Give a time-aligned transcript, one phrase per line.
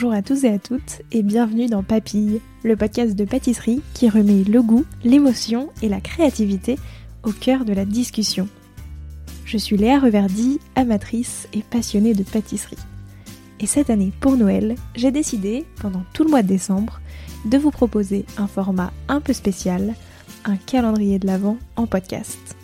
[0.00, 4.08] Bonjour à tous et à toutes et bienvenue dans Papille, le podcast de pâtisserie qui
[4.08, 6.78] remet le goût, l'émotion et la créativité
[7.24, 8.46] au cœur de la discussion.
[9.44, 12.78] Je suis Léa Reverdy, amatrice et passionnée de pâtisserie.
[13.58, 17.00] Et cette année pour Noël, j'ai décidé, pendant tout le mois de décembre,
[17.44, 19.96] de vous proposer un format un peu spécial,
[20.44, 22.54] un calendrier de l'Avent en podcast.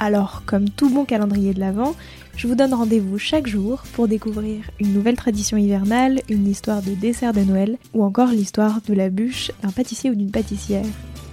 [0.00, 1.94] Alors, comme tout bon calendrier de l'Avent,
[2.36, 6.92] je vous donne rendez-vous chaque jour pour découvrir une nouvelle tradition hivernale, une histoire de
[6.92, 10.84] dessert de Noël ou encore l'histoire de la bûche d'un pâtissier ou d'une pâtissière.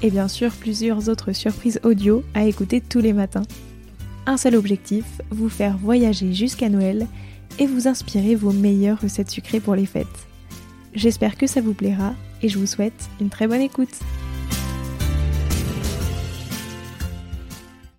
[0.04, 3.44] Et bien sûr, plusieurs autres surprises audio à écouter tous les matins.
[4.26, 7.08] Un seul objectif, vous faire voyager jusqu'à Noël
[7.60, 10.08] et vous inspirer vos meilleures recettes sucrées pour les fêtes.
[10.94, 13.90] J'espère que ça vous plaira et je vous souhaite une très bonne écoute.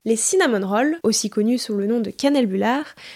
[0.04, 2.48] Les cinnamon rolls, aussi connus sous le nom de cannelle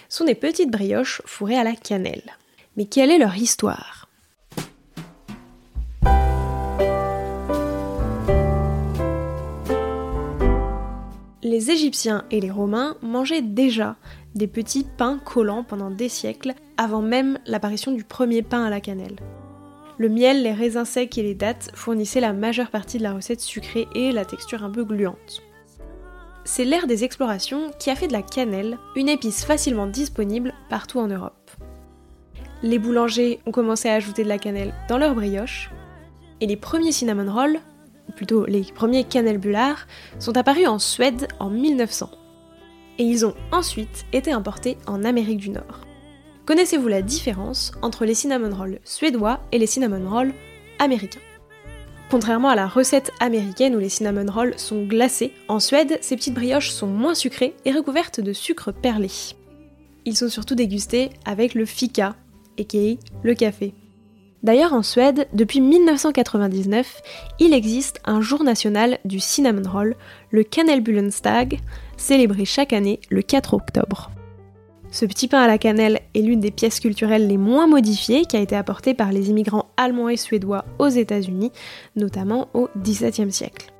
[0.08, 2.22] sont des petites brioches fourrées à la cannelle.
[2.76, 4.08] Mais quelle est leur histoire?
[11.42, 13.96] Les Égyptiens et les Romains mangeaient déjà
[14.36, 18.80] des petits pains collants pendant des siècles avant même l'apparition du premier pain à la
[18.80, 19.16] cannelle.
[19.98, 23.40] Le miel, les raisins secs et les dattes fournissaient la majeure partie de la recette
[23.40, 25.42] sucrée et la texture un peu gluante
[26.46, 31.00] c'est l'ère des explorations qui a fait de la cannelle une épice facilement disponible partout
[31.00, 31.50] en Europe.
[32.62, 35.70] Les boulangers ont commencé à ajouter de la cannelle dans leurs brioches,
[36.40, 37.58] et les premiers cinnamon rolls,
[38.08, 39.86] ou plutôt les premiers cannelbulars,
[40.20, 42.10] sont apparus en Suède en 1900.
[42.98, 45.80] Et ils ont ensuite été importés en Amérique du Nord.
[46.46, 50.32] Connaissez-vous la différence entre les cinnamon rolls suédois et les cinnamon rolls
[50.78, 51.20] américains?
[52.08, 56.34] Contrairement à la recette américaine où les cinnamon rolls sont glacés, en Suède, ces petites
[56.34, 59.08] brioches sont moins sucrées et recouvertes de sucre perlé.
[60.04, 62.14] Ils sont surtout dégustés avec le fika,
[62.60, 62.78] aka
[63.24, 63.74] le café.
[64.44, 67.02] D'ailleurs, en Suède, depuis 1999,
[67.40, 69.96] il existe un jour national du cinnamon roll,
[70.30, 71.58] le Kanelbullenstag,
[71.96, 74.12] célébré chaque année le 4 octobre.
[74.96, 78.38] Ce petit pain à la cannelle est l'une des pièces culturelles les moins modifiées qui
[78.38, 81.52] a été apportée par les immigrants allemands et suédois aux États-Unis,
[81.96, 83.74] notamment au XVIIe siècle.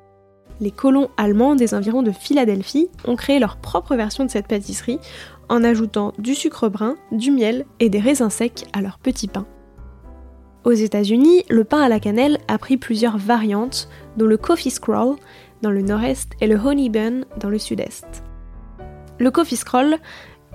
[0.59, 4.99] Les colons allemands des environs de Philadelphie ont créé leur propre version de cette pâtisserie
[5.49, 9.47] en ajoutant du sucre brun, du miel et des raisins secs à leur petit pain.
[10.65, 15.15] Aux États-Unis, le pain à la cannelle a pris plusieurs variantes, dont le coffee scroll
[15.63, 18.05] dans le nord-est et le honey bun dans le sud-est.
[19.19, 19.97] Le coffee scroll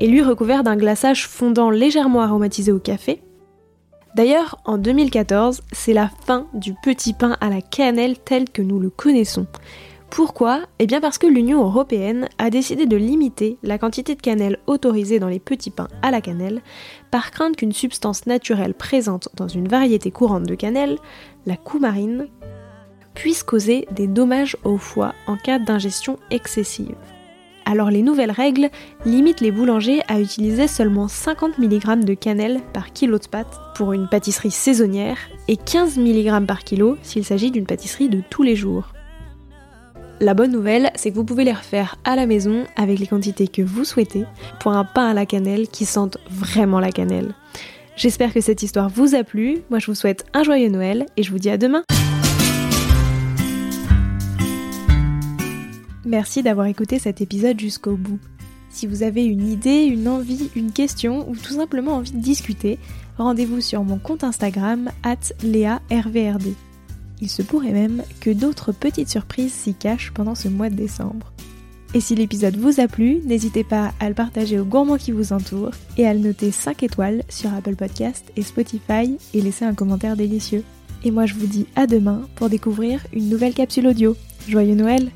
[0.00, 3.22] et lui recouvert d'un glaçage fondant légèrement aromatisé au café.
[4.14, 8.78] D'ailleurs, en 2014, c'est la fin du petit pain à la cannelle tel que nous
[8.78, 9.46] le connaissons.
[10.10, 10.60] Pourquoi?
[10.78, 15.18] Eh bien parce que l'Union européenne a décidé de limiter la quantité de cannelle autorisée
[15.18, 16.60] dans les petits pains à la cannelle,
[17.10, 20.98] par crainte qu'une substance naturelle présente dans une variété courante de cannelle,
[21.46, 22.26] la coumarine,
[23.14, 26.94] puisse causer des dommages au foie en cas d'ingestion excessive.
[27.66, 28.70] Alors les nouvelles règles
[29.04, 33.92] limitent les boulangers à utiliser seulement 50 mg de cannelle par kilo de pâte pour
[33.92, 35.18] une pâtisserie saisonnière
[35.48, 38.92] et 15 mg par kilo s'il s'agit d'une pâtisserie de tous les jours.
[40.20, 43.48] La bonne nouvelle, c'est que vous pouvez les refaire à la maison avec les quantités
[43.48, 44.24] que vous souhaitez
[44.60, 47.34] pour un pain à la cannelle qui sente vraiment la cannelle.
[47.96, 51.22] J'espère que cette histoire vous a plu, moi je vous souhaite un joyeux Noël et
[51.22, 51.82] je vous dis à demain
[56.12, 58.18] Merci d'avoir écouté cet épisode jusqu'au bout.
[58.68, 62.78] Si vous avez une idée, une envie, une question ou tout simplement envie de discuter,
[63.16, 66.52] rendez-vous sur mon compte Instagram at LéaRVRD.
[67.22, 71.32] Il se pourrait même que d'autres petites surprises s'y cachent pendant ce mois de décembre.
[71.94, 75.32] Et si l'épisode vous a plu, n'hésitez pas à le partager aux gourmands qui vous
[75.32, 79.72] entourent et à le noter 5 étoiles sur Apple Podcast et Spotify et laisser un
[79.72, 80.62] commentaire délicieux.
[81.04, 84.14] Et moi je vous dis à demain pour découvrir une nouvelle capsule audio.
[84.46, 85.10] Joyeux Noël